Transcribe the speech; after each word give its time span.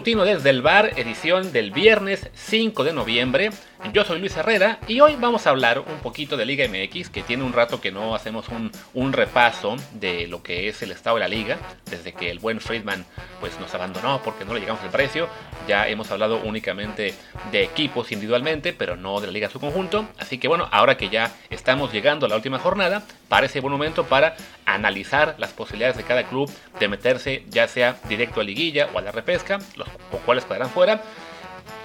Matutino 0.00 0.24
desde 0.24 0.48
el 0.48 0.62
bar, 0.62 0.98
edición 0.98 1.52
del 1.52 1.72
viernes 1.72 2.30
5 2.32 2.84
de 2.84 2.94
noviembre. 2.94 3.50
Yo 3.92 4.02
soy 4.02 4.18
Luis 4.18 4.34
Herrera 4.34 4.78
y 4.88 5.00
hoy 5.00 5.16
vamos 5.20 5.46
a 5.46 5.50
hablar 5.50 5.80
un 5.80 5.98
poquito 5.98 6.38
de 6.38 6.46
Liga 6.46 6.66
MX, 6.66 7.10
que 7.10 7.22
tiene 7.22 7.42
un 7.42 7.52
rato 7.52 7.82
que 7.82 7.92
no 7.92 8.14
hacemos 8.14 8.46
un, 8.94 9.12
repaso 9.12 9.76
de 9.92 10.26
lo 10.26 10.42
que 10.42 10.68
es 10.68 10.80
el 10.80 10.92
estado 10.92 11.16
de 11.16 11.20
la 11.20 11.28
liga, 11.28 11.58
desde 11.90 12.14
que 12.14 12.30
el 12.30 12.38
buen 12.38 12.62
Friedman 12.62 13.04
pues, 13.40 13.60
nos 13.60 13.74
abandonó 13.74 14.22
porque 14.22 14.46
no 14.46 14.54
le 14.54 14.60
llegamos 14.60 14.82
el 14.84 14.88
precio. 14.88 15.28
Ya 15.68 15.88
hemos 15.88 16.10
hablado 16.10 16.40
únicamente 16.42 17.14
de 17.52 17.62
equipos 17.62 18.12
individualmente, 18.12 18.72
pero 18.72 18.96
no 18.96 19.20
de 19.20 19.26
la 19.26 19.32
liga 19.32 19.46
en 19.46 19.52
su 19.52 19.60
conjunto. 19.60 20.08
Así 20.18 20.38
que 20.38 20.48
bueno, 20.48 20.68
ahora 20.72 20.96
que 20.96 21.08
ya 21.08 21.32
estamos 21.50 21.92
llegando 21.92 22.26
a 22.26 22.28
la 22.28 22.36
última 22.36 22.58
jornada, 22.58 23.02
parece 23.28 23.60
buen 23.60 23.72
momento 23.72 24.04
para 24.04 24.36
analizar 24.64 25.34
las 25.38 25.52
posibilidades 25.52 25.96
de 25.96 26.04
cada 26.04 26.24
club 26.24 26.50
de 26.78 26.88
meterse 26.88 27.44
ya 27.48 27.68
sea 27.68 27.96
directo 28.08 28.40
a 28.40 28.44
liguilla 28.44 28.88
o 28.92 28.98
a 28.98 29.02
la 29.02 29.12
repesca, 29.12 29.58
los 29.76 29.88
cuales 30.24 30.44
quedarán 30.44 30.70
fuera. 30.70 31.02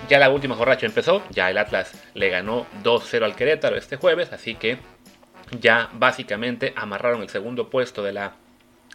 Ya 0.10 0.20
la 0.20 0.30
última 0.30 0.56
jorracha 0.56 0.86
empezó, 0.86 1.24
ya 1.32 1.50
el 1.50 1.58
Atlas 1.58 1.92
le 2.14 2.30
ganó 2.30 2.68
2-0 2.84 3.24
al 3.24 3.36
Querétaro 3.36 3.76
este 3.76 3.96
jueves, 3.96 4.32
así 4.32 4.56
que 4.56 4.78
ya 5.60 5.90
básicamente 5.94 6.74
amarraron 6.76 7.22
el 7.22 7.30
segundo 7.30 7.70
puesto 7.70 8.04
de 8.04 8.14
la, 8.14 8.34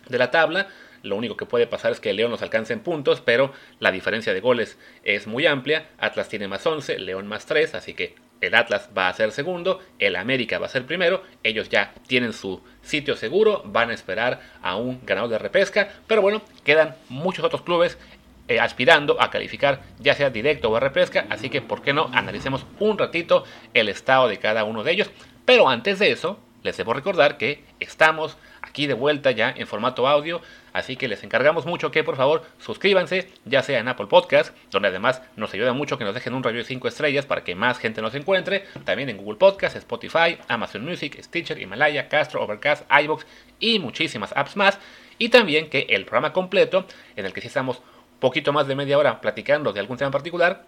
de 0.09 0.19
la 0.19 0.31
tabla. 0.31 0.69
Lo 1.03 1.17
único 1.17 1.37
que 1.37 1.47
puede 1.47 1.67
pasar 1.67 1.93
es 1.93 2.01
que 2.01 2.13
León 2.13 2.31
nos 2.31 2.43
alcance 2.43 2.73
en 2.73 2.81
puntos, 2.81 3.21
pero 3.21 3.53
la 3.79 3.93
diferencia 3.93 4.35
de 4.35 4.41
goles 4.41 4.79
es 5.05 5.27
muy 5.27 5.47
amplia. 5.47 5.89
Atlas 5.99 6.29
tiene 6.29 6.49
más 6.49 6.67
11, 6.67 6.99
León 6.99 7.27
más 7.27 7.47
3, 7.47 7.75
así 7.75 7.95
que 7.95 8.15
el 8.41 8.55
Atlas 8.55 8.91
va 8.97 9.09
a 9.09 9.13
ser 9.13 9.33
segundo, 9.33 9.81
el 9.99 10.17
América 10.17 10.59
va 10.59 10.67
a 10.67 10.71
ser 10.71 10.87
primero. 10.87 11.23
Ellos 11.43 11.69
ya 11.69 11.95
tienen 12.07 12.33
su 12.33 12.63
sitio 12.83 13.17
seguro, 13.17 13.63
van 13.67 13.91
a 13.91 13.95
esperar 13.95 14.41
a 14.63 14.77
un 14.77 15.01
ganador 15.05 15.31
de 15.31 15.39
repesca, 15.39 15.89
pero 16.07 16.23
bueno, 16.23 16.43
quedan 16.65 16.97
muchos 17.09 17.45
otros 17.45 17.63
clubes 17.63 17.99
eh, 18.49 18.59
aspirando 18.59 19.21
a 19.21 19.31
calificar 19.31 19.83
ya 20.01 20.15
sea 20.15 20.31
directo 20.31 20.71
o 20.71 20.77
a 20.77 20.81
repesca, 20.81 21.27
así 21.31 21.51
que 21.51 21.63
por 21.63 21.83
qué 21.83 21.93
no 21.93 22.11
analicemos 22.13 22.67
un 22.81 22.99
ratito 22.99 23.45
el 23.75 23.89
estado 23.89 24.27
de 24.29 24.39
cada 24.39 24.65
uno 24.65 24.83
de 24.83 24.93
ellos. 24.93 25.11
Pero 25.45 25.69
antes 25.69 25.99
de 25.99 26.11
eso, 26.11 26.39
les 26.63 26.77
debo 26.77 26.93
recordar 26.93 27.39
que 27.39 27.65
estamos 27.79 28.37
aquí 28.71 28.87
de 28.87 28.95
vuelta 28.95 29.33
ya 29.33 29.53
en 29.55 29.67
formato 29.67 30.09
audio, 30.09 30.41
así 30.73 30.97
que 30.97 31.09
les 31.09 31.23
encargamos 31.25 31.67
mucho 31.67 31.91
que 31.91 32.05
por 32.05 32.17
favor 32.17 32.45
suscríbanse, 32.59 33.29
ya 33.45 33.63
sea 33.63 33.81
en 33.81 33.89
Apple 33.89 34.07
Podcast, 34.07 34.57
donde 34.71 34.89
además 34.89 35.23
nos 35.37 35.53
ayuda 35.53 35.73
mucho 35.73 35.99
que 35.99 36.05
nos 36.05 36.15
dejen 36.15 36.35
un 36.35 36.43
review 36.43 36.63
de 36.63 36.69
5 36.69 36.89
estrellas 36.89 37.27
para 37.27 37.45
que 37.45 37.55
más 37.55 37.79
gente 37.79 38.01
nos 38.01 38.15
encuentre, 38.15 38.65
también 38.85 39.09
en 39.09 39.19
Google 39.19 39.39
Podcast, 39.39 39.77
Spotify, 39.77 40.39
Amazon 40.49 40.85
Music, 40.85 41.21
Stitcher, 41.21 41.61
Himalaya, 41.61 42.09
Castro, 42.09 42.43
Overcast, 42.43 42.85
iBox 43.03 43.27
y 43.59 43.79
muchísimas 43.81 44.33
apps 44.37 44.57
más, 44.57 44.79
y 45.19 45.29
también 45.29 45.69
que 45.69 45.87
el 45.91 46.05
programa 46.05 46.33
completo, 46.33 46.87
en 47.17 47.27
el 47.27 47.33
que 47.33 47.41
sí 47.41 47.49
estamos 47.49 47.83
poquito 48.21 48.53
más 48.53 48.69
de 48.69 48.77
media 48.77 48.99
hora 48.99 49.21
platicando 49.21 49.73
de 49.73 49.81
algún 49.81 49.97
tema 49.97 50.07
en 50.07 50.13
particular, 50.13 50.65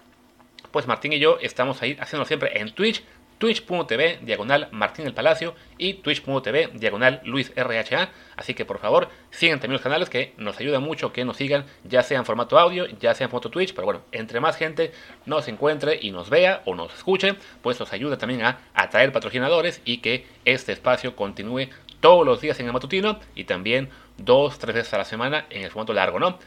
pues 0.72 0.86
Martín 0.86 1.12
y 1.12 1.20
yo 1.20 1.38
estamos 1.40 1.80
ahí 1.82 1.96
haciendo 2.00 2.24
siempre 2.24 2.58
en 2.60 2.72
Twitch, 2.72 3.04
twitch.tv 3.38 4.20
diagonal 4.22 4.68
Martín 4.72 5.06
el 5.06 5.14
Palacio 5.14 5.54
y 5.78 5.94
twitch.tv 5.94 6.70
diagonal 6.74 7.20
Luis 7.24 7.52
RHA. 7.56 8.10
Así 8.36 8.54
que 8.54 8.64
por 8.64 8.78
favor 8.78 9.08
sigan 9.30 9.60
también 9.60 9.74
los 9.74 9.82
canales 9.82 10.08
que 10.08 10.32
nos 10.36 10.58
ayuda 10.58 10.80
mucho 10.80 11.12
que 11.12 11.24
nos 11.24 11.36
sigan, 11.36 11.64
ya 11.84 12.02
sea 12.02 12.18
en 12.18 12.24
formato 12.24 12.58
audio, 12.58 12.86
ya 12.86 13.14
sea 13.14 13.26
en 13.26 13.30
formato 13.30 13.50
Twitch. 13.50 13.74
Pero 13.74 13.84
bueno, 13.84 14.02
entre 14.12 14.40
más 14.40 14.56
gente 14.56 14.92
nos 15.26 15.48
encuentre 15.48 15.98
y 16.00 16.10
nos 16.10 16.30
vea 16.30 16.62
o 16.64 16.74
nos 16.74 16.94
escuche, 16.94 17.34
pues 17.62 17.78
nos 17.80 17.92
ayuda 17.92 18.18
también 18.18 18.42
a 18.42 18.58
atraer 18.74 19.12
patrocinadores 19.12 19.80
y 19.84 19.98
que 19.98 20.26
este 20.44 20.72
espacio 20.72 21.16
continúe 21.16 21.68
todos 22.00 22.26
los 22.26 22.40
días 22.40 22.58
en 22.60 22.66
el 22.66 22.72
matutino 22.72 23.20
y 23.34 23.44
también 23.44 23.88
dos, 24.18 24.58
tres 24.58 24.74
veces 24.74 24.92
a 24.94 24.98
la 24.98 25.04
semana 25.04 25.46
en 25.50 25.62
el 25.62 25.70
formato 25.70 25.92
largo, 25.92 26.18
¿no? 26.18 26.38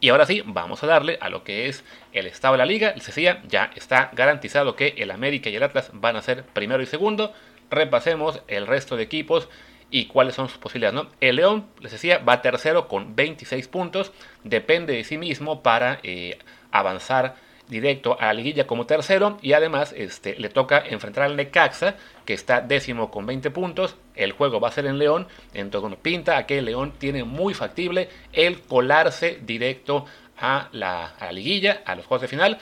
Y 0.00 0.08
ahora 0.08 0.24
sí, 0.24 0.42
vamos 0.46 0.82
a 0.82 0.86
darle 0.86 1.18
a 1.20 1.28
lo 1.28 1.44
que 1.44 1.68
es 1.68 1.84
el 2.12 2.26
estado 2.26 2.54
de 2.54 2.58
la 2.58 2.66
liga. 2.66 2.94
Les 2.96 3.04
decía, 3.04 3.42
ya 3.46 3.70
está 3.76 4.10
garantizado 4.14 4.74
que 4.74 4.94
el 4.96 5.10
América 5.10 5.50
y 5.50 5.56
el 5.56 5.62
Atlas 5.62 5.90
van 5.92 6.16
a 6.16 6.22
ser 6.22 6.44
primero 6.44 6.82
y 6.82 6.86
segundo. 6.86 7.34
Repasemos 7.70 8.42
el 8.48 8.66
resto 8.66 8.96
de 8.96 9.02
equipos 9.02 9.48
y 9.90 10.06
cuáles 10.06 10.34
son 10.34 10.48
sus 10.48 10.56
posibilidades. 10.56 10.94
¿no? 10.94 11.10
El 11.20 11.36
León, 11.36 11.66
les 11.80 11.92
decía, 11.92 12.18
va 12.18 12.40
tercero 12.40 12.88
con 12.88 13.14
26 13.14 13.68
puntos. 13.68 14.12
Depende 14.42 14.94
de 14.94 15.04
sí 15.04 15.18
mismo 15.18 15.62
para 15.62 16.00
eh, 16.02 16.38
avanzar 16.72 17.36
directo 17.70 18.16
a 18.20 18.26
la 18.26 18.34
liguilla 18.34 18.66
como 18.66 18.84
tercero 18.84 19.38
y 19.40 19.52
además 19.52 19.94
este, 19.96 20.34
le 20.38 20.48
toca 20.48 20.82
enfrentar 20.86 21.24
al 21.24 21.36
Necaxa 21.36 21.94
que 22.26 22.34
está 22.34 22.60
décimo 22.60 23.10
con 23.10 23.24
20 23.24 23.50
puntos, 23.50 23.96
el 24.14 24.32
juego 24.32 24.60
va 24.60 24.68
a 24.68 24.72
ser 24.72 24.86
en 24.86 24.98
León, 24.98 25.28
entonces 25.54 25.98
pinta 26.02 26.36
a 26.36 26.46
que 26.46 26.60
León 26.60 26.92
tiene 26.98 27.24
muy 27.24 27.54
factible 27.54 28.08
el 28.32 28.60
colarse 28.60 29.38
directo 29.42 30.04
a 30.38 30.68
la, 30.72 31.14
liguilla, 31.32 31.82
a 31.84 31.94
los 31.94 32.06
juegos 32.06 32.22
de 32.22 32.28
final. 32.28 32.58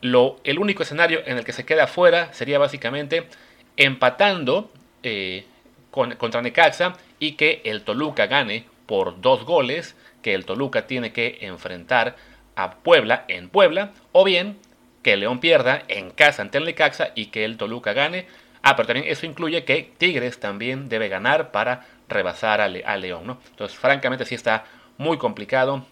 Lo, 0.00 0.36
el 0.44 0.58
único 0.58 0.82
escenario 0.82 1.20
en 1.24 1.38
el 1.38 1.44
que 1.44 1.52
se 1.52 1.64
queda 1.64 1.86
fuera 1.86 2.32
sería 2.32 2.58
básicamente 2.58 3.28
empatando 3.76 4.70
eh, 5.02 5.44
con, 5.90 6.16
contra 6.16 6.42
Necaxa 6.42 6.94
y 7.18 7.32
que 7.32 7.62
el 7.64 7.82
Toluca 7.82 8.26
gane 8.26 8.66
por 8.86 9.20
dos 9.20 9.44
goles, 9.44 9.94
que 10.22 10.34
el 10.34 10.44
Toluca 10.44 10.86
tiene 10.86 11.12
que 11.12 11.38
enfrentar 11.42 12.16
a 12.56 12.76
Puebla 12.76 13.24
en 13.28 13.48
Puebla, 13.48 13.92
o 14.12 14.24
bien 14.24 14.58
que 15.02 15.16
León 15.16 15.40
pierda 15.40 15.82
en 15.88 16.10
casa 16.10 16.42
ante 16.42 16.58
el 16.58 16.64
Necaxa 16.64 17.10
y 17.14 17.26
que 17.26 17.44
el 17.44 17.56
Toluca 17.56 17.92
gane. 17.92 18.26
Ah, 18.62 18.76
pero 18.76 18.86
también 18.86 19.06
eso 19.08 19.26
incluye 19.26 19.64
que 19.64 19.92
Tigres 19.98 20.38
también 20.38 20.88
debe 20.88 21.08
ganar 21.08 21.50
para 21.50 21.86
rebasar 22.08 22.60
a, 22.60 22.68
León, 22.68 23.26
¿no? 23.26 23.38
Entonces, 23.50 23.76
francamente, 23.76 24.24
sí 24.24 24.34
está 24.34 24.64
muy 24.98 25.18
complicado 25.18 25.84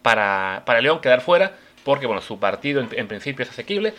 para, 0.00 0.62
para 0.64 0.80
León 0.80 1.00
quedar 1.00 1.20
fuera, 1.20 1.52
porque, 1.84 2.06
bueno, 2.06 2.22
su 2.22 2.38
partido 2.38 2.80
en, 2.80 3.08
principio 3.08 3.42
es 3.42 3.50
asequible. 3.50 3.94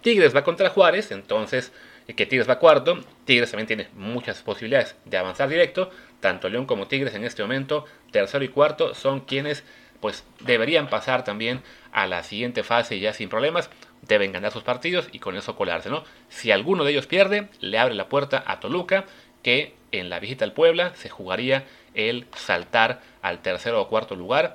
Tigres 0.00 0.34
va 0.34 0.42
contra 0.42 0.70
Juárez, 0.70 1.12
entonces, 1.12 1.72
eh, 2.08 2.14
que 2.14 2.26
Tigres 2.26 2.48
va 2.48 2.58
cuarto. 2.58 2.98
Tigres 3.24 3.50
también 3.50 3.66
tiene 3.66 3.88
muchas 3.94 4.42
posibilidades 4.42 4.96
de 5.04 5.18
avanzar 5.18 5.48
directo. 5.48 5.90
Tanto 6.20 6.48
León 6.48 6.66
como 6.66 6.88
Tigres 6.88 7.14
en 7.14 7.24
este 7.24 7.42
momento, 7.42 7.84
tercero 8.10 8.44
y 8.44 8.48
cuarto, 8.48 8.94
son 8.94 9.20
quienes 9.20 9.64
pues 10.00 10.24
deberían 10.40 10.88
pasar 10.88 11.24
también 11.24 11.62
a 11.92 12.06
la 12.06 12.22
siguiente 12.22 12.62
fase 12.62 13.00
ya 13.00 13.12
sin 13.12 13.28
problemas. 13.28 13.70
Deben 14.02 14.32
ganar 14.32 14.52
sus 14.52 14.62
partidos 14.62 15.08
y 15.12 15.18
con 15.18 15.36
eso 15.36 15.56
colarse, 15.56 15.90
¿no? 15.90 16.04
Si 16.28 16.50
alguno 16.50 16.84
de 16.84 16.92
ellos 16.92 17.06
pierde, 17.06 17.48
le 17.60 17.78
abre 17.78 17.94
la 17.94 18.08
puerta 18.08 18.42
a 18.46 18.60
Toluca, 18.60 19.04
que 19.42 19.74
en 19.92 20.08
la 20.08 20.20
visita 20.20 20.44
al 20.44 20.52
Puebla 20.52 20.94
se 20.94 21.08
jugaría 21.08 21.64
el 21.94 22.26
saltar 22.36 23.00
al 23.22 23.40
tercero 23.40 23.80
o 23.80 23.88
cuarto 23.88 24.14
lugar. 24.14 24.52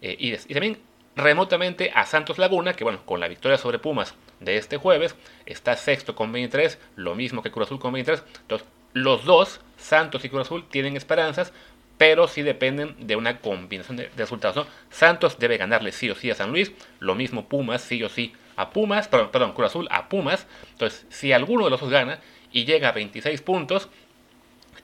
Eh, 0.00 0.16
y, 0.18 0.32
y, 0.32 0.54
también 0.54 0.78
remotamente 1.16 1.90
a 1.94 2.06
Santos 2.06 2.38
Laguna, 2.38 2.74
que 2.74 2.84
bueno, 2.84 3.04
con 3.04 3.20
la 3.20 3.28
victoria 3.28 3.58
sobre 3.58 3.78
Pumas 3.78 4.14
de 4.40 4.56
este 4.56 4.76
jueves, 4.76 5.16
está 5.46 5.76
sexto 5.76 6.14
con 6.14 6.32
23, 6.32 6.78
lo 6.96 7.14
mismo 7.14 7.42
que 7.42 7.50
Cruz 7.50 7.66
Azul 7.66 7.80
con 7.80 7.92
23. 7.92 8.22
Entonces, 8.42 8.68
los 8.92 9.24
dos, 9.24 9.60
Santos 9.76 10.24
y 10.24 10.28
Cruz 10.28 10.42
Azul, 10.42 10.68
tienen 10.68 10.96
esperanzas 10.96 11.52
pero 11.98 12.28
sí 12.28 12.42
dependen 12.42 12.96
de 13.06 13.16
una 13.16 13.38
combinación 13.38 13.96
de, 13.96 14.10
resultados. 14.16 14.56
¿no? 14.56 14.66
Santos 14.90 15.38
debe 15.38 15.56
ganarle 15.56 15.92
sí 15.92 16.10
o 16.10 16.14
sí 16.14 16.30
a 16.30 16.34
San 16.34 16.50
Luis, 16.50 16.72
lo 17.00 17.14
mismo 17.14 17.48
Pumas 17.48 17.82
sí 17.82 18.02
o 18.02 18.08
sí 18.08 18.32
a 18.56 18.70
Pumas, 18.70 19.08
perdón, 19.08 19.30
perdón 19.30 19.52
Cruz 19.52 19.68
Azul 19.68 19.88
a 19.90 20.08
Pumas. 20.08 20.46
Entonces, 20.72 21.06
si 21.08 21.32
alguno 21.32 21.64
de 21.64 21.70
los 21.70 21.80
dos 21.80 21.90
gana 21.90 22.20
y 22.52 22.64
llega 22.64 22.88
a 22.88 22.92
26 22.92 23.40
puntos, 23.42 23.88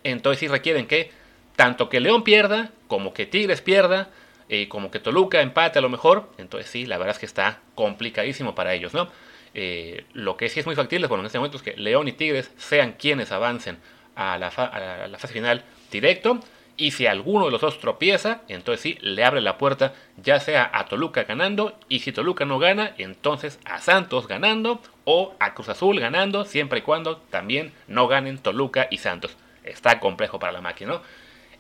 entonces 0.05 0.41
sí 0.41 0.49
requieren 0.49 0.87
que 0.87 1.11
tanto 1.57 1.89
que 1.89 2.01
León 2.01 2.25
pierda, 2.25 2.71
como 2.89 3.13
que 3.13 3.27
Tigres 3.27 3.61
pierda, 3.61 4.11
eh, 4.49 4.69
como 4.69 4.91
que 4.91 4.99
Toluca 4.99 5.41
empate 5.41 5.79
a 5.79 5.83
lo 5.83 5.89
mejor. 5.89 6.31
Entonces 6.39 6.71
sí, 6.71 6.87
la 6.87 6.99
verdad 6.99 7.15
es 7.15 7.19
que 7.19 7.27
está 7.27 7.61
complicadísimo 7.75 8.55
para 8.55 8.75
ellos, 8.75 8.95
¿no? 8.95 9.09
Eh, 9.53 10.05
lo 10.13 10.37
que 10.37 10.49
sí 10.49 10.61
es 10.61 10.67
muy 10.67 10.77
factible, 10.77 11.07
bueno, 11.09 11.23
en 11.23 11.27
este 11.27 11.39
momento 11.39 11.57
es 11.57 11.63
que 11.63 11.77
León 11.77 12.09
y 12.09 12.13
Tigres 12.13 12.51
sean 12.57 12.93
quienes 12.93 13.33
avancen 13.33 13.79
a 14.15 14.39
la, 14.39 14.49
a 14.49 15.09
la 15.09 15.19
fase 15.19 15.35
final 15.35 15.65
directo. 15.91 16.41
Y 16.81 16.93
si 16.93 17.07
alguno 17.07 17.45
de 17.45 17.51
los 17.51 17.61
dos 17.61 17.79
tropieza, 17.79 18.41
entonces 18.49 18.81
sí, 18.81 18.99
le 19.03 19.23
abre 19.23 19.43
la 19.43 19.59
puerta 19.59 19.93
ya 20.17 20.41
sea 20.41 20.71
a 20.73 20.87
Toluca 20.87 21.25
ganando. 21.25 21.79
Y 21.91 21.99
si 21.99 22.11
Toluca 22.11 22.47
no 22.47 22.59
gana, 22.59 22.95
entonces 22.97 23.61
a 23.67 23.81
Santos 23.81 24.27
ganando. 24.27 24.81
O 25.05 25.35
a 25.41 25.53
Cruz 25.53 25.69
Azul 25.69 26.01
ganando, 26.01 26.47
siempre 26.47 26.79
y 26.79 26.83
cuando 26.83 27.19
también 27.19 27.75
no 27.87 28.09
ganen 28.09 28.39
Toluca 28.39 28.89
y 28.91 28.97
Santos. 28.97 29.37
Está 29.63 30.01
complejo 30.01 30.39
para 30.39 30.53
la 30.53 30.63
máquina, 30.63 30.93
¿no? 30.95 31.03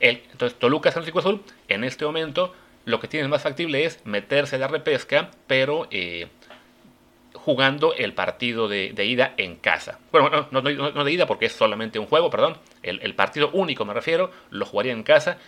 entonces 0.00 0.58
Toluca, 0.58 0.90
Santos 0.90 1.10
y 1.10 1.12
Cruz 1.12 1.26
Azul, 1.26 1.42
en 1.68 1.84
este 1.84 2.06
momento 2.06 2.54
lo 2.86 2.98
que 2.98 3.08
tienen 3.08 3.28
más 3.28 3.42
factible 3.42 3.84
es 3.84 4.00
meterse 4.06 4.56
a 4.56 4.58
la 4.58 4.68
repesca, 4.68 5.32
pero 5.46 5.86
eh, 5.90 6.28
jugando 7.34 7.92
el 7.92 8.14
partido 8.14 8.68
de, 8.68 9.04
ida 9.04 9.34
en 9.36 9.56
casa. 9.56 9.98
Bueno, 10.12 10.48
no, 10.50 10.62
no, 10.62 11.04
de 11.04 11.12
ida 11.12 11.26
porque 11.26 11.46
es 11.46 11.52
solamente 11.52 11.98
un 11.98 12.06
juego, 12.06 12.30
perdón. 12.30 12.56
El, 12.82 13.14
partido 13.14 13.50
único 13.52 13.84
me 13.84 13.94
refiero, 13.94 14.30
lo 14.50 14.66
jugaría 14.66 14.92
en 14.92 15.02
casa. 15.02 15.38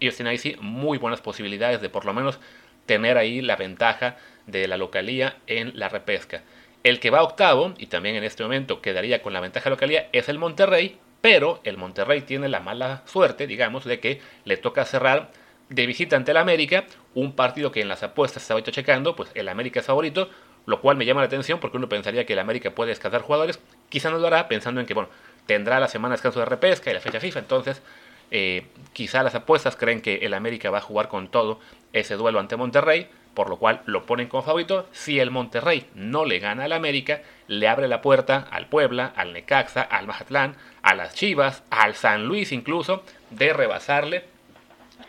Y 0.00 0.10
tienen 0.10 0.30
ahí 0.30 0.38
sí 0.38 0.56
muy 0.60 0.98
buenas 0.98 1.20
posibilidades 1.20 1.80
de 1.80 1.88
por 1.88 2.04
lo 2.04 2.14
menos 2.14 2.38
tener 2.86 3.18
ahí 3.18 3.40
la 3.42 3.56
ventaja 3.56 4.16
de 4.46 4.66
la 4.68 4.76
localía 4.76 5.36
en 5.46 5.78
la 5.78 5.88
repesca. 5.88 6.42
El 6.84 7.00
que 7.00 7.10
va 7.10 7.22
octavo, 7.22 7.74
y 7.76 7.86
también 7.86 8.16
en 8.16 8.24
este 8.24 8.42
momento 8.42 8.80
quedaría 8.80 9.20
con 9.20 9.32
la 9.32 9.40
ventaja 9.40 9.64
de 9.64 9.70
localía, 9.70 10.08
es 10.12 10.28
el 10.28 10.38
Monterrey, 10.38 10.98
pero 11.20 11.60
el 11.64 11.76
Monterrey 11.76 12.22
tiene 12.22 12.48
la 12.48 12.60
mala 12.60 13.02
suerte, 13.06 13.46
digamos, 13.46 13.84
de 13.84 13.98
que 14.00 14.20
le 14.44 14.56
toca 14.56 14.84
cerrar 14.84 15.30
de 15.68 15.86
visita 15.86 16.16
ante 16.16 16.30
el 16.30 16.36
América, 16.36 16.84
un 17.14 17.32
partido 17.32 17.72
que 17.72 17.80
en 17.80 17.88
las 17.88 18.02
apuestas 18.02 18.42
estaba 18.42 18.60
hecho 18.60 18.70
checando, 18.70 19.16
pues 19.16 19.30
el 19.34 19.48
América 19.48 19.80
es 19.80 19.86
favorito, 19.86 20.30
lo 20.66 20.80
cual 20.80 20.96
me 20.96 21.04
llama 21.04 21.20
la 21.20 21.26
atención 21.26 21.60
porque 21.60 21.76
uno 21.76 21.88
pensaría 21.88 22.24
que 22.24 22.34
el 22.34 22.38
América 22.38 22.74
puede 22.74 22.90
descansar 22.90 23.22
jugadores, 23.22 23.60
quizá 23.88 24.10
no 24.10 24.18
lo 24.18 24.26
hará 24.26 24.48
pensando 24.48 24.80
en 24.80 24.86
que, 24.86 24.94
bueno, 24.94 25.10
tendrá 25.48 25.80
la 25.80 25.88
semana 25.88 26.12
de 26.12 26.18
descanso 26.18 26.40
de 26.40 26.44
repesca 26.44 26.90
y 26.90 26.94
la 26.94 27.00
fecha 27.00 27.20
FIFA, 27.20 27.38
entonces 27.38 27.82
eh, 28.30 28.66
quizá 28.92 29.22
las 29.22 29.34
apuestas 29.34 29.76
creen 29.76 30.02
que 30.02 30.16
el 30.16 30.34
América 30.34 30.70
va 30.70 30.78
a 30.78 30.82
jugar 30.82 31.08
con 31.08 31.28
todo 31.28 31.58
ese 31.94 32.16
duelo 32.16 32.38
ante 32.38 32.56
Monterrey, 32.56 33.08
por 33.32 33.48
lo 33.48 33.56
cual 33.56 33.80
lo 33.86 34.04
ponen 34.04 34.28
como 34.28 34.42
favorito. 34.42 34.86
Si 34.92 35.18
el 35.18 35.30
Monterrey 35.30 35.86
no 35.94 36.26
le 36.26 36.38
gana 36.38 36.64
al 36.64 36.72
América, 36.72 37.22
le 37.46 37.66
abre 37.66 37.88
la 37.88 38.02
puerta 38.02 38.46
al 38.50 38.66
Puebla, 38.66 39.10
al 39.16 39.32
Necaxa, 39.32 39.80
al 39.80 40.06
Mazatlán, 40.06 40.54
a 40.82 40.94
las 40.94 41.14
Chivas, 41.14 41.62
al 41.70 41.94
San 41.94 42.26
Luis 42.26 42.52
incluso, 42.52 43.02
de 43.30 43.54
rebasarle. 43.54 44.24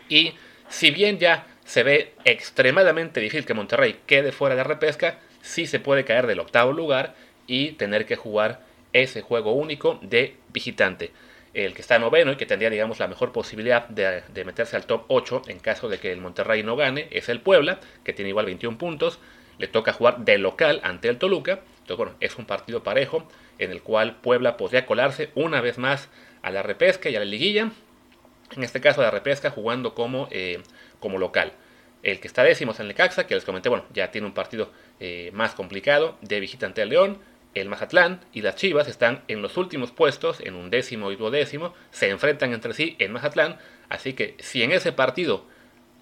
Y 0.08 0.32
si 0.70 0.90
bien 0.90 1.18
ya 1.18 1.46
se 1.66 1.82
ve 1.82 2.14
extremadamente 2.24 3.20
difícil 3.20 3.44
que 3.44 3.52
Monterrey 3.52 4.00
quede 4.06 4.32
fuera 4.32 4.56
de 4.56 4.64
repesca, 4.64 5.18
sí 5.42 5.66
se 5.66 5.80
puede 5.80 6.06
caer 6.06 6.26
del 6.26 6.40
octavo 6.40 6.72
lugar 6.72 7.14
y 7.46 7.72
tener 7.72 8.06
que 8.06 8.16
jugar 8.16 8.69
ese 8.92 9.22
juego 9.22 9.52
único 9.52 9.98
de 10.02 10.36
visitante 10.52 11.12
el 11.54 11.74
que 11.74 11.82
está 11.82 11.98
noveno 11.98 12.32
y 12.32 12.36
que 12.36 12.46
tendría, 12.46 12.70
digamos, 12.70 12.98
la 12.98 13.08
mejor 13.08 13.32
posibilidad 13.32 13.88
de, 13.88 14.22
meterse 14.44 14.76
al 14.76 14.86
top 14.86 15.04
8 15.08 15.42
en 15.48 15.58
caso 15.58 15.88
de 15.88 15.98
que 15.98 16.12
el 16.12 16.20
Monterrey 16.20 16.62
no 16.62 16.76
gane, 16.76 17.08
es 17.10 17.28
el 17.28 17.40
Puebla, 17.40 17.80
que 18.04 18.12
tiene 18.12 18.28
igual 18.28 18.46
21 18.46 18.78
puntos. 18.78 19.18
Le 19.58 19.66
toca 19.66 19.92
jugar 19.92 20.24
de 20.24 20.38
local 20.38 20.80
ante 20.84 21.08
el 21.08 21.18
Toluca. 21.18 21.60
Entonces, 21.80 21.96
bueno, 21.96 22.12
es 22.20 22.36
un 22.36 22.46
partido 22.46 22.82
parejo 22.82 23.28
en 23.58 23.72
el 23.72 23.82
cual 23.82 24.16
Puebla 24.20 24.56
podría 24.56 24.86
colarse 24.86 25.30
una 25.34 25.60
vez 25.60 25.76
más 25.76 26.08
a 26.42 26.50
la 26.50 26.62
repesca 26.62 27.10
y 27.10 27.16
a 27.16 27.18
la 27.18 27.26
liguilla. 27.26 27.70
En 28.56 28.62
este 28.62 28.80
caso, 28.80 29.00
a 29.00 29.04
la 29.04 29.10
repesca 29.10 29.50
jugando 29.50 29.94
como, 29.94 30.28
eh, 30.30 30.62
como 30.98 31.18
local. 31.18 31.52
El 32.02 32.20
que 32.20 32.28
está 32.28 32.42
décimo 32.42 32.72
es 32.72 32.80
el 32.80 32.88
Necaxa, 32.88 33.26
que 33.26 33.34
les 33.34 33.44
comenté, 33.44 33.68
bueno, 33.68 33.84
ya 33.92 34.10
tiene 34.10 34.26
un 34.26 34.32
partido 34.32 34.70
eh, 35.00 35.30
más 35.34 35.54
complicado 35.54 36.16
de 36.22 36.40
visita 36.40 36.64
ante 36.64 36.80
el 36.80 36.88
León 36.88 37.18
el 37.54 37.68
Mazatlán 37.68 38.20
y 38.32 38.42
las 38.42 38.56
Chivas 38.56 38.88
están 38.88 39.22
en 39.28 39.42
los 39.42 39.56
últimos 39.56 39.90
puestos, 39.90 40.40
en 40.40 40.54
un 40.54 40.70
décimo 40.70 41.10
y 41.10 41.16
duodécimo, 41.16 41.74
se 41.90 42.10
enfrentan 42.10 42.52
entre 42.52 42.74
sí 42.74 42.96
en 42.98 43.12
Mazatlán, 43.12 43.58
así 43.88 44.12
que 44.12 44.36
si 44.38 44.62
en 44.62 44.72
ese 44.72 44.92
partido 44.92 45.44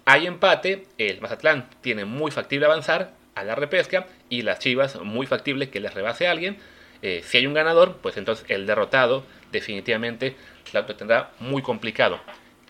hay 0.05 0.27
empate, 0.27 0.87
el 0.97 1.21
Mazatlán 1.21 1.69
tiene 1.81 2.05
muy 2.05 2.31
factible 2.31 2.65
avanzar 2.65 3.13
a 3.35 3.43
la 3.43 3.55
repesca 3.55 4.07
y 4.29 4.41
las 4.41 4.59
Chivas 4.59 4.99
muy 5.01 5.25
factible 5.25 5.69
que 5.69 5.79
les 5.79 5.93
rebase 5.93 6.27
a 6.27 6.31
alguien. 6.31 6.57
Eh, 7.01 7.21
si 7.23 7.37
hay 7.37 7.47
un 7.47 7.53
ganador, 7.53 7.97
pues 8.01 8.17
entonces 8.17 8.45
el 8.49 8.65
derrotado 8.65 9.23
definitivamente 9.51 10.35
lo 10.73 10.85
tendrá 10.85 11.31
muy 11.39 11.61
complicado. 11.61 12.19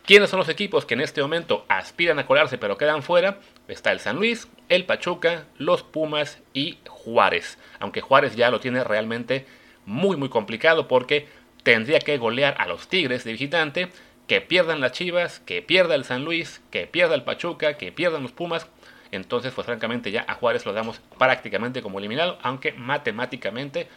¿Quiénes 0.05 0.29
son 0.29 0.39
los 0.39 0.49
equipos 0.49 0.85
que 0.85 0.95
en 0.95 1.01
este 1.01 1.21
momento 1.21 1.65
aspiran 1.67 2.19
a 2.19 2.25
colarse 2.25 2.57
pero 2.57 2.77
quedan 2.77 3.03
fuera? 3.03 3.39
Está 3.67 3.91
el 3.91 3.99
San 3.99 4.15
Luis, 4.15 4.47
el 4.67 4.85
Pachuca, 4.85 5.45
los 5.57 5.83
Pumas 5.83 6.39
y 6.53 6.79
Juárez. 6.87 7.57
Aunque 7.79 8.01
Juárez 8.01 8.35
ya 8.35 8.51
lo 8.51 8.59
tiene 8.59 8.83
realmente 8.83 9.45
muy 9.85 10.17
muy 10.17 10.29
complicado 10.29 10.87
porque 10.87 11.27
tendría 11.63 11.99
que 11.99 12.17
golear 12.17 12.55
a 12.59 12.67
los 12.67 12.87
Tigres 12.87 13.23
de 13.23 13.31
visitante, 13.31 13.89
que 14.27 14.41
pierdan 14.41 14.79
las 14.79 14.91
Chivas, 14.91 15.39
que 15.39 15.61
pierda 15.61 15.95
el 15.95 16.05
San 16.05 16.23
Luis, 16.23 16.61
que 16.71 16.85
pierda 16.87 17.15
el 17.15 17.23
Pachuca, 17.23 17.77
que 17.77 17.91
pierdan 17.91 18.23
los 18.23 18.31
Pumas. 18.31 18.67
Entonces, 19.11 19.51
pues 19.53 19.65
francamente 19.65 20.11
ya 20.11 20.23
a 20.27 20.35
Juárez 20.35 20.65
lo 20.65 20.73
damos 20.73 21.01
prácticamente 21.17 21.81
como 21.81 21.97
eliminado, 21.97 22.37
aunque 22.43 22.73
matemáticamente 22.73 23.87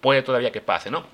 puede 0.00 0.22
todavía 0.22 0.52
que 0.52 0.60
pase, 0.60 0.90
¿no? 0.90 1.04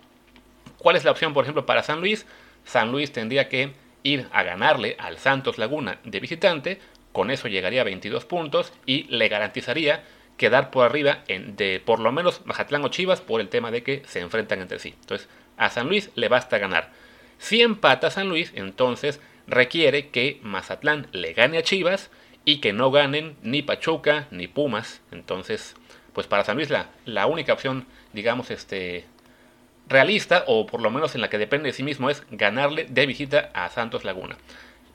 ¿Cuál 0.78 0.96
es 0.96 1.04
la 1.04 1.10
opción, 1.10 1.32
por 1.32 1.44
ejemplo, 1.44 1.64
para 1.64 1.82
San 1.82 2.00
Luis? 2.00 2.26
San 2.64 2.92
Luis 2.92 3.12
tendría 3.12 3.48
que 3.48 3.72
ir 4.02 4.28
a 4.32 4.42
ganarle 4.42 4.96
al 4.98 5.18
Santos 5.18 5.56
Laguna 5.56 5.98
de 6.04 6.20
visitante, 6.20 6.80
con 7.12 7.30
eso 7.30 7.48
llegaría 7.48 7.80
a 7.80 7.84
22 7.84 8.26
puntos 8.26 8.72
y 8.84 9.04
le 9.04 9.28
garantizaría 9.28 10.04
quedar 10.36 10.70
por 10.70 10.84
arriba 10.84 11.24
en, 11.28 11.56
de 11.56 11.80
por 11.84 12.00
lo 12.00 12.12
menos 12.12 12.44
Mazatlán 12.44 12.84
o 12.84 12.88
Chivas 12.88 13.20
por 13.20 13.40
el 13.40 13.48
tema 13.48 13.70
de 13.70 13.82
que 13.82 14.02
se 14.06 14.20
enfrentan 14.20 14.60
entre 14.60 14.78
sí. 14.78 14.94
Entonces, 15.00 15.28
a 15.56 15.70
San 15.70 15.88
Luis 15.88 16.10
le 16.14 16.28
basta 16.28 16.58
ganar. 16.58 16.90
Si 17.38 17.62
empata 17.62 18.10
San 18.10 18.28
Luis, 18.28 18.52
entonces 18.54 19.20
requiere 19.46 20.08
que 20.08 20.40
Mazatlán 20.42 21.08
le 21.12 21.32
gane 21.32 21.58
a 21.58 21.62
Chivas 21.62 22.10
y 22.44 22.58
que 22.60 22.72
no 22.72 22.90
ganen 22.90 23.36
ni 23.42 23.62
Pachuca 23.62 24.28
ni 24.30 24.46
Pumas. 24.46 25.00
Entonces, 25.10 25.74
pues 26.12 26.26
para 26.26 26.44
San 26.44 26.56
Luis 26.56 26.70
la, 26.70 26.90
la 27.04 27.26
única 27.26 27.52
opción, 27.52 27.86
digamos, 28.12 28.50
este, 28.50 29.04
realista, 29.88 30.44
o 30.46 30.66
por 30.66 30.80
lo 30.80 30.90
menos 30.90 31.14
en 31.14 31.20
la 31.20 31.28
que 31.28 31.38
depende 31.38 31.68
de 31.68 31.72
sí 31.72 31.82
mismo, 31.82 32.10
es 32.10 32.24
ganarle 32.30 32.86
de 32.88 33.06
visita 33.06 33.50
a 33.54 33.68
Santos 33.70 34.04
Laguna. 34.04 34.36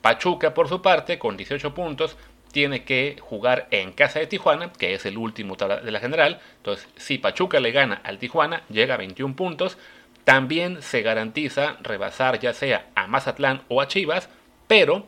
Pachuca, 0.02 0.54
por 0.54 0.68
su 0.68 0.82
parte, 0.82 1.20
con 1.20 1.38
18 1.38 1.74
puntos, 1.74 2.18
tiene 2.51 2.83
que 2.83 3.18
jugar 3.21 3.68
en 3.71 3.94
casa 3.94 4.19
de 4.19 4.27
Tijuana, 4.27 4.71
que 4.74 4.94
es 4.94 5.06
el 5.06 5.18
último 5.18 5.56
de 5.56 5.92
la 5.92 6.00
general. 6.00 6.39
Entonces, 6.57 6.88
si 6.98 7.18
Pachuca 7.18 7.59
le 7.59 7.71
gana 7.71 8.01
al 8.03 8.19
Tijuana, 8.19 8.63
llega 8.69 8.95
a 8.95 8.98
21 8.98 9.36
puntos. 9.36 9.77
También 10.24 10.81
se 10.81 11.01
garantiza 11.01 11.77
rebasar 11.81 12.39
ya 12.39 12.53
sea 12.53 12.88
a 12.95 13.07
Mazatlán 13.07 13.63
o 13.69 13.81
a 13.81 13.88
Chivas, 13.88 14.30
pero 14.68 15.07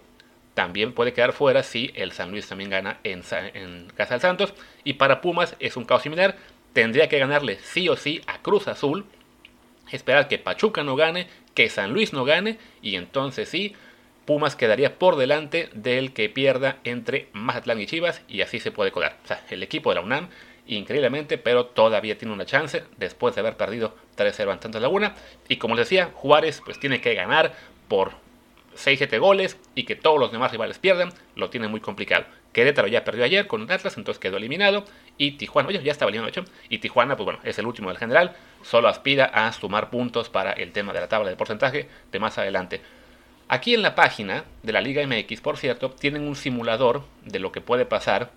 también 0.54 0.94
puede 0.94 1.14
quedar 1.14 1.34
fuera 1.34 1.64
si 1.64 1.92
el 1.96 2.12
San 2.12 2.32
Luis 2.32 2.48
también 2.48 2.70
gana 2.70 3.00
en, 3.04 3.24
en 3.54 3.88
casa 3.96 4.16
del 4.16 4.22
Santos. 4.22 4.54
Y 4.84 4.94
para 4.94 5.22
Pumas 5.22 5.56
es 5.60 5.78
un 5.78 5.86
caos 5.86 6.04
similar. 6.04 6.36
Tendría 6.74 7.10
que 7.10 7.20
ganarle 7.20 7.60
sí 7.60 7.90
o 7.90 7.96
sí 7.96 8.22
a 8.26 8.42
Cruz 8.42 8.68
Azul, 8.68 9.06
esperar 9.92 10.28
que 10.28 10.40
Pachuca 10.40 10.84
no 10.84 10.96
gane, 10.96 11.28
que 11.54 11.70
San 11.70 11.94
Luis 11.94 12.14
no 12.14 12.26
gane 12.26 12.58
y 12.82 12.96
entonces 12.96 13.50
sí, 13.50 13.76
Pumas 14.26 14.56
quedaría 14.56 14.98
por 14.98 15.18
delante 15.18 15.70
del 15.74 16.14
que 16.14 16.30
pierda 16.30 16.78
entre 16.84 17.28
Mazatlán 17.34 17.82
y 17.82 17.88
Chivas 17.88 18.22
y 18.28 18.42
así 18.42 18.60
se 18.60 18.72
puede 18.72 18.92
colar. 18.92 19.18
O 19.24 19.28
sea, 19.28 19.44
el 19.50 19.62
equipo 19.64 19.90
de 19.90 19.96
la 19.96 20.02
UNAM, 20.02 20.30
increíblemente, 20.66 21.38
pero 21.38 21.66
todavía 21.66 22.18
tiene 22.18 22.34
una 22.34 22.46
chance 22.46 22.84
después 22.98 23.36
de 23.36 23.42
haber 23.42 23.58
perdido 23.58 23.96
3-0 24.16 24.52
ante 24.52 24.64
Santos 24.64 24.82
Laguna. 24.82 25.16
Y 25.50 25.58
como 25.58 25.76
les 25.76 25.88
decía, 25.88 26.12
Juárez 26.14 26.62
pues 26.64 26.80
tiene 26.80 27.02
que 27.02 27.16
ganar 27.16 27.54
por 27.90 28.14
6-7 28.78 29.20
goles 29.20 29.58
y 29.76 29.84
que 29.84 29.96
todos 29.96 30.20
los 30.20 30.32
demás 30.32 30.52
rivales 30.52 30.80
pierdan, 30.80 31.10
lo 31.36 31.50
tiene 31.50 31.68
muy 31.68 31.82
complicado. 31.82 32.26
Querétaro 32.54 32.88
ya 32.88 33.04
perdió 33.04 33.26
ayer 33.26 33.48
con 33.48 33.70
Atlas, 33.70 33.98
entonces 33.98 34.20
quedó 34.20 34.38
eliminado. 34.38 34.86
Y 35.18 35.32
Tijuana, 35.32 35.70
oye, 35.70 35.84
ya 35.84 35.92
estaba 35.92 36.10
eliminado 36.10 36.30
hecho. 36.30 36.46
Y 36.70 36.78
Tijuana, 36.78 37.18
pues 37.18 37.26
bueno, 37.26 37.40
es 37.44 37.60
el 37.60 37.66
último 37.66 37.90
del 37.90 37.98
general. 37.98 38.36
Solo 38.62 38.88
aspira 38.88 39.26
a 39.26 39.52
sumar 39.52 39.90
puntos 39.90 40.30
para 40.30 40.52
el 40.54 40.72
tema 40.72 40.94
de 40.94 41.02
la 41.02 41.10
tabla 41.10 41.30
de 41.30 41.36
porcentaje 41.36 41.90
de 42.12 42.20
más 42.20 42.38
adelante. 42.38 42.80
Aquí 43.48 43.74
en 43.74 43.82
la 43.82 43.96
página 43.96 44.46
de 44.64 44.74
la 44.74 44.82
Liga 44.82 45.06
MX, 45.06 45.42
por 45.42 45.58
cierto, 45.58 45.92
tienen 45.92 46.28
un 46.28 46.36
simulador 46.36 47.04
de 47.26 47.40
lo 47.40 47.52
que 47.52 47.62
puede 47.62 47.86
pasar 47.86 48.32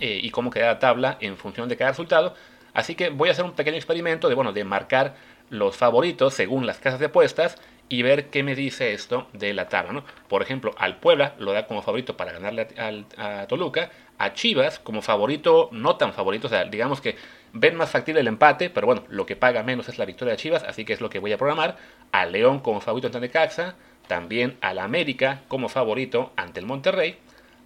eh, 0.00 0.20
y 0.22 0.30
cómo 0.30 0.50
queda 0.50 0.66
la 0.66 0.78
tabla 0.78 1.18
en 1.20 1.36
función 1.36 1.68
de 1.68 1.76
cada 1.76 1.90
resultado. 1.90 2.34
Así 2.72 2.94
que 2.94 3.10
voy 3.10 3.28
a 3.28 3.32
hacer 3.32 3.44
un 3.44 3.52
pequeño 3.52 3.76
experimento 3.76 4.28
de, 4.28 4.34
bueno, 4.34 4.52
de 4.52 4.64
marcar 4.64 5.14
los 5.50 5.76
favoritos 5.76 6.34
según 6.34 6.66
las 6.66 6.78
casas 6.78 7.00
de 7.00 7.06
apuestas 7.06 7.56
y 7.88 8.02
ver 8.02 8.30
qué 8.30 8.42
me 8.42 8.54
dice 8.54 8.92
esto 8.92 9.28
de 9.32 9.52
la 9.52 9.68
tabla. 9.68 10.02
Por 10.28 10.42
ejemplo, 10.42 10.74
al 10.78 10.96
Puebla 10.96 11.34
lo 11.38 11.52
da 11.52 11.66
como 11.66 11.82
favorito 11.82 12.16
para 12.16 12.32
ganarle 12.32 12.68
a, 13.16 13.46
Toluca, 13.46 13.90
a 14.18 14.32
Chivas 14.32 14.78
como 14.78 15.02
favorito, 15.02 15.68
no 15.72 15.96
tan 15.96 16.12
favorito, 16.12 16.46
o 16.46 16.50
sea, 16.50 16.64
digamos 16.64 17.00
que 17.00 17.16
ven 17.52 17.76
más 17.76 17.90
factible 17.90 18.20
el 18.20 18.26
empate, 18.26 18.70
pero 18.70 18.86
bueno, 18.86 19.04
lo 19.08 19.26
que 19.26 19.36
paga 19.36 19.62
menos 19.62 19.88
es 19.88 19.98
la 19.98 20.06
victoria 20.06 20.32
de 20.32 20.38
Chivas, 20.38 20.64
así 20.64 20.84
que 20.84 20.94
es 20.94 21.00
lo 21.00 21.10
que 21.10 21.18
voy 21.18 21.32
a 21.32 21.38
programar. 21.38 21.76
A 22.10 22.26
León 22.26 22.60
como 22.60 22.80
favorito 22.80 23.08
ante 23.08 23.20
Necaxa, 23.20 23.76
también 24.06 24.56
al 24.60 24.78
América 24.78 25.42
como 25.48 25.68
favorito 25.68 26.32
ante 26.36 26.60
el 26.60 26.66
Monterrey, 26.66 27.16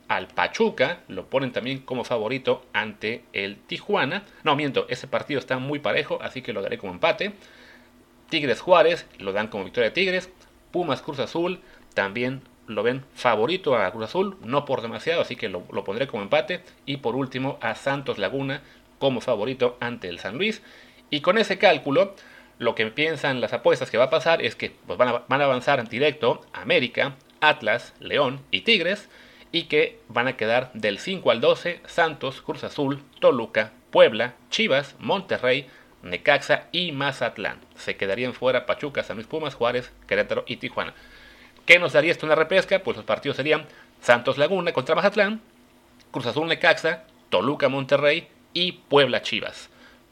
al 0.08 0.26
Pachuca 0.26 1.00
lo 1.08 1.26
ponen 1.26 1.52
también 1.52 1.80
como 1.80 2.02
favorito 2.02 2.64
ante 2.72 3.24
el 3.34 3.56
Tijuana. 3.56 4.24
No, 4.42 4.56
miento, 4.56 4.86
ese 4.88 5.06
partido 5.06 5.38
está 5.38 5.58
muy 5.58 5.78
parejo, 5.78 6.18
así 6.22 6.40
que 6.40 6.54
lo 6.54 6.62
daré 6.62 6.78
como 6.78 6.94
empate. 6.94 7.32
Tigres 8.30 8.60
Juárez 8.60 9.06
lo 9.18 9.32
dan 9.32 9.48
como 9.48 9.64
victoria 9.64 9.90
de 9.90 9.94
Tigres. 9.94 10.30
Pumas 10.70 11.02
Cruz 11.02 11.18
Azul 11.18 11.60
también 11.94 12.42
lo 12.66 12.82
ven 12.82 13.04
favorito 13.14 13.76
a 13.76 13.90
Cruz 13.90 14.04
Azul, 14.04 14.36
no 14.42 14.64
por 14.64 14.82
demasiado, 14.82 15.22
así 15.22 15.36
que 15.36 15.48
lo, 15.48 15.62
pondré 15.84 16.06
como 16.06 16.22
empate. 16.22 16.62
Y 16.86 16.98
por 16.98 17.14
último 17.14 17.58
a 17.60 17.74
Santos 17.74 18.18
Laguna 18.18 18.62
como 18.98 19.20
favorito 19.20 19.76
ante 19.80 20.08
el 20.08 20.18
San 20.18 20.36
Luis. 20.36 20.62
Y 21.10 21.20
con 21.20 21.38
ese 21.38 21.58
cálculo, 21.58 22.14
lo 22.58 22.74
que 22.74 22.86
piensan 22.86 23.40
las 23.40 23.52
apuestas 23.52 23.90
que 23.90 23.98
va 23.98 24.04
a 24.04 24.10
pasar 24.10 24.42
es 24.42 24.56
que 24.56 24.72
pues, 24.86 24.98
van, 24.98 25.08
a, 25.08 25.24
van 25.28 25.40
a 25.40 25.44
avanzar 25.44 25.78
en 25.78 25.86
directo 25.86 26.40
América, 26.52 27.16
Atlas, 27.40 27.94
León 28.00 28.40
y 28.50 28.62
Tigres. 28.62 29.08
Y 29.50 29.62
que 29.62 29.98
van 30.08 30.28
a 30.28 30.36
quedar 30.36 30.70
del 30.74 30.98
5 30.98 31.30
al 31.30 31.40
12 31.40 31.80
Santos, 31.86 32.42
Cruz 32.42 32.64
Azul, 32.64 33.02
Toluca, 33.18 33.72
Puebla, 33.90 34.34
Chivas, 34.50 34.94
Monterrey, 34.98 35.66
Necaxa 36.02 36.68
y 36.70 36.92
Mazatlán. 36.92 37.58
Se 37.74 37.96
quedarían 37.96 38.34
fuera 38.34 38.66
Pachuca, 38.66 39.02
San 39.02 39.16
Luis 39.16 39.26
Pumas, 39.26 39.54
Juárez, 39.54 39.90
Querétaro 40.06 40.44
y 40.46 40.56
Tijuana. 40.56 40.92
¿Qué 41.64 41.78
nos 41.78 41.94
daría 41.94 42.12
esto 42.12 42.26
una 42.26 42.34
repesca? 42.34 42.80
Pues 42.80 42.98
los 42.98 43.06
partidos 43.06 43.36
serían 43.36 43.66
Santos 44.02 44.36
Laguna 44.36 44.72
contra 44.72 44.94
Mazatlán, 44.94 45.40
Cruz 46.10 46.26
Azul 46.26 46.46
Necaxa, 46.46 47.04
Toluca 47.30 47.70
Monterrey 47.70 48.28
y 48.52 48.72
Puebla 48.72 49.22
Chivas. 49.22 49.70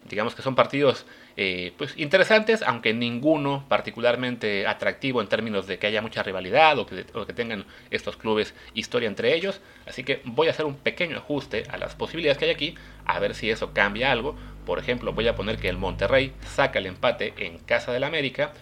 Digamos 0.09 0.35
que 0.35 0.43
son 0.43 0.55
partidos 0.55 1.05
eh, 1.39 1.75
pues 1.77 1.93
interesantes, 1.99 2.63
aunque 2.63 2.95
ninguno 2.95 3.67
particularmente 3.69 4.67
atractivo 4.67 5.21
en 5.21 5.29
términos 5.29 5.67
de 5.67 5.79
que 5.79 5.87
haya 5.87 6.01
mucha 6.01 6.23
rivalidad 6.23 6.79
o 6.79 6.87
que, 6.87 7.05
que, 7.05 7.33
tengan 7.35 7.67
estos 7.91 8.17
clubes 8.17 8.55
historia 8.73 9.07
entre 9.07 9.35
ellos. 9.35 9.61
Así 9.87 10.03
que 10.03 10.23
voy 10.25 10.49
a 10.49 10.53
hacer 10.53 10.65
un 10.65 10.77
pequeño 10.77 11.19
ajuste 11.19 11.65
a 11.69 11.77
las 11.77 11.95
posibilidades 11.95 12.39
que 12.39 12.47
hay 12.47 12.51
aquí, 12.53 12.75
a 13.05 13.19
ver 13.19 13.35
si 13.35 13.51
eso 13.51 13.75
cambia 13.75 14.13
algo. 14.13 14.35
Por 14.65 14.79
ejemplo, 14.79 15.13
voy 15.13 15.29
a 15.29 15.35
poner 15.35 15.59
que 15.59 15.69
el 15.69 15.77
Monterrey 15.77 16.33
saca 16.47 16.79
el 16.79 16.87
empate 16.87 17.35
en 17.37 17.59
casa 17.59 17.93
del 17.93 18.05
América, 18.05 18.53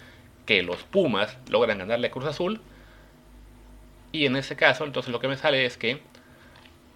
que 0.44 0.64
los 0.64 0.82
Pumas 0.82 1.38
logran 1.48 1.78
ganarle 1.78 2.08
a 2.08 2.10
Cruz 2.10 2.26
Azul. 2.26 2.60
Y 4.10 4.26
en 4.26 4.34
ese 4.34 4.56
caso, 4.56 4.84
entonces 4.84 5.12
lo 5.12 5.20
que 5.20 5.28
me 5.28 5.36
sale 5.36 5.64
es 5.64 5.76
que 5.76 6.00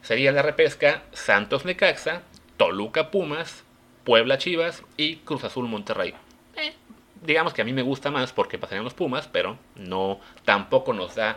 sería 0.02 0.32
la 0.32 0.42
repesca 0.42 1.04
Santos 1.12 1.64
Necaxa, 1.64 2.22
Toluca 2.56 3.12
Pumas, 3.12 3.64
Puebla 4.08 4.38
Chivas 4.38 4.82
y 4.96 5.16
Cruz 5.16 5.44
Azul 5.44 5.68
Monterrey. 5.68 6.14
Eh, 6.56 6.72
digamos 7.22 7.52
que 7.52 7.60
a 7.60 7.64
mí 7.66 7.74
me 7.74 7.82
gusta 7.82 8.10
más 8.10 8.32
porque 8.32 8.56
pasarían 8.56 8.84
los 8.84 8.94
Pumas, 8.94 9.28
pero 9.28 9.58
no 9.76 10.18
tampoco 10.46 10.94
nos 10.94 11.14
da 11.14 11.36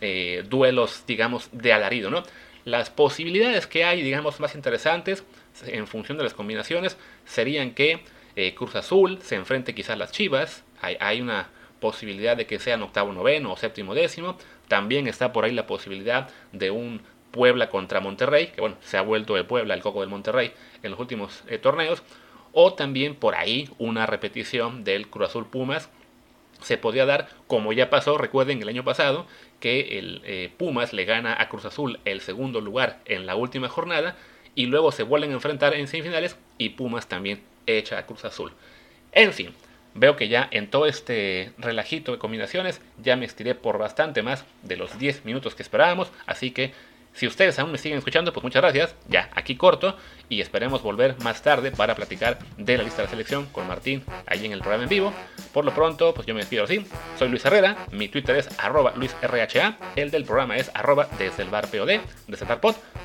eh, 0.00 0.44
duelos, 0.48 1.02
digamos, 1.08 1.48
de 1.50 1.72
alarido, 1.72 2.10
¿no? 2.10 2.22
Las 2.64 2.88
posibilidades 2.88 3.66
que 3.66 3.84
hay, 3.84 4.00
digamos, 4.00 4.38
más 4.38 4.54
interesantes 4.54 5.24
en 5.66 5.88
función 5.88 6.16
de 6.16 6.22
las 6.22 6.34
combinaciones 6.34 6.96
serían 7.24 7.72
que 7.72 8.04
eh, 8.36 8.54
Cruz 8.54 8.76
Azul 8.76 9.18
se 9.20 9.34
enfrente 9.34 9.74
quizás 9.74 9.94
a 9.94 9.96
las 9.96 10.12
Chivas. 10.12 10.62
Hay, 10.82 10.96
hay, 11.00 11.20
una 11.20 11.48
posibilidad 11.80 12.36
de 12.36 12.46
que 12.46 12.60
sean 12.60 12.84
octavo 12.84 13.12
noveno 13.12 13.50
o 13.50 13.56
séptimo 13.56 13.92
décimo. 13.92 14.38
También 14.68 15.08
está 15.08 15.32
por 15.32 15.46
ahí 15.46 15.52
la 15.52 15.66
posibilidad 15.66 16.30
de 16.52 16.70
un 16.70 17.02
Puebla 17.34 17.68
contra 17.68 17.98
Monterrey, 17.98 18.46
que 18.46 18.60
bueno, 18.60 18.76
se 18.80 18.96
ha 18.96 19.02
vuelto 19.02 19.36
el 19.36 19.44
Puebla 19.44 19.74
el 19.74 19.82
coco 19.82 20.02
del 20.02 20.08
Monterrey 20.08 20.52
en 20.84 20.92
los 20.92 21.00
últimos 21.00 21.42
eh, 21.48 21.58
torneos, 21.58 22.04
o 22.52 22.74
también 22.74 23.16
por 23.16 23.34
ahí 23.34 23.68
una 23.78 24.06
repetición 24.06 24.84
del 24.84 25.08
Cruz 25.08 25.30
Azul 25.30 25.46
Pumas. 25.46 25.90
Se 26.62 26.78
podría 26.78 27.06
dar, 27.06 27.28
como 27.48 27.72
ya 27.72 27.90
pasó, 27.90 28.18
recuerden 28.18 28.62
el 28.62 28.68
año 28.68 28.84
pasado, 28.84 29.26
que 29.58 29.98
el 29.98 30.22
eh, 30.24 30.52
Pumas 30.56 30.92
le 30.92 31.04
gana 31.04 31.34
a 31.36 31.48
Cruz 31.48 31.64
Azul 31.64 31.98
el 32.04 32.20
segundo 32.20 32.60
lugar 32.60 33.00
en 33.04 33.26
la 33.26 33.34
última 33.34 33.68
jornada 33.68 34.16
y 34.54 34.66
luego 34.66 34.92
se 34.92 35.02
vuelven 35.02 35.32
a 35.32 35.34
enfrentar 35.34 35.74
en 35.74 35.88
semifinales 35.88 36.36
y 36.56 36.68
Pumas 36.70 37.08
también 37.08 37.42
echa 37.66 37.98
a 37.98 38.06
Cruz 38.06 38.24
Azul. 38.24 38.52
En 39.10 39.32
fin, 39.32 39.52
veo 39.94 40.14
que 40.14 40.28
ya 40.28 40.46
en 40.52 40.70
todo 40.70 40.86
este 40.86 41.50
relajito 41.58 42.12
de 42.12 42.18
combinaciones 42.18 42.80
ya 43.02 43.16
me 43.16 43.26
estiré 43.26 43.56
por 43.56 43.78
bastante 43.78 44.22
más 44.22 44.44
de 44.62 44.76
los 44.76 44.96
10 45.00 45.24
minutos 45.24 45.56
que 45.56 45.64
esperábamos, 45.64 46.12
así 46.26 46.52
que 46.52 46.72
si 47.14 47.26
ustedes 47.26 47.58
aún 47.58 47.72
me 47.72 47.78
siguen 47.78 47.98
escuchando, 47.98 48.32
pues 48.32 48.42
muchas 48.42 48.62
gracias. 48.62 48.94
Ya, 49.08 49.30
aquí 49.34 49.56
corto 49.56 49.96
y 50.28 50.40
esperemos 50.40 50.82
volver 50.82 51.16
más 51.22 51.42
tarde 51.42 51.70
para 51.70 51.94
platicar 51.94 52.38
de 52.58 52.76
la 52.76 52.82
lista 52.82 52.98
de 52.98 53.04
la 53.04 53.10
selección 53.10 53.46
con 53.46 53.66
Martín 53.68 54.04
ahí 54.26 54.44
en 54.44 54.52
el 54.52 54.60
programa 54.60 54.82
en 54.84 54.88
vivo. 54.88 55.12
Por 55.52 55.64
lo 55.64 55.72
pronto, 55.72 56.12
pues 56.12 56.26
yo 56.26 56.34
me 56.34 56.40
despido 56.40 56.64
así. 56.64 56.84
Soy 57.18 57.28
Luis 57.28 57.44
Herrera, 57.44 57.86
mi 57.92 58.08
Twitter 58.08 58.36
es 58.36 58.48
arroba 58.58 58.92
luisrha, 58.96 59.78
el 59.96 60.10
del 60.10 60.24
programa 60.24 60.56
es 60.56 60.70
arroba 60.74 61.08
desde 61.18 61.44
el 61.44 61.50
bar 61.50 61.68
desde. 61.68 62.00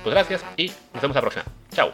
Pues 0.03 0.13
gracias 0.13 0.43
y 0.57 0.71
nos 0.93 1.01
vemos 1.01 1.15
la 1.15 1.21
próxima. 1.21 1.45
Chao. 1.71 1.93